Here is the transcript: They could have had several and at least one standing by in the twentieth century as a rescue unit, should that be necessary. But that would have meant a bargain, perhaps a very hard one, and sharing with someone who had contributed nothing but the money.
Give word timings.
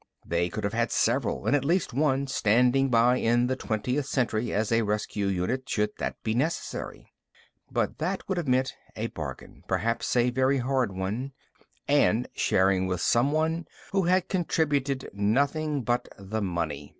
They 0.25 0.49
could 0.49 0.63
have 0.63 0.73
had 0.73 0.91
several 0.91 1.45
and 1.45 1.55
at 1.55 1.63
least 1.63 1.93
one 1.93 2.25
standing 2.25 2.89
by 2.89 3.17
in 3.17 3.45
the 3.45 3.55
twentieth 3.55 4.07
century 4.07 4.51
as 4.51 4.71
a 4.71 4.81
rescue 4.81 5.27
unit, 5.27 5.69
should 5.69 5.91
that 5.99 6.15
be 6.23 6.33
necessary. 6.33 7.13
But 7.71 7.99
that 7.99 8.27
would 8.27 8.39
have 8.39 8.47
meant 8.47 8.73
a 8.95 9.09
bargain, 9.13 9.61
perhaps 9.67 10.15
a 10.15 10.31
very 10.31 10.57
hard 10.57 10.91
one, 10.91 11.33
and 11.87 12.27
sharing 12.33 12.87
with 12.87 13.01
someone 13.01 13.67
who 13.91 14.01
had 14.05 14.27
contributed 14.27 15.07
nothing 15.13 15.83
but 15.83 16.07
the 16.17 16.41
money. 16.41 16.89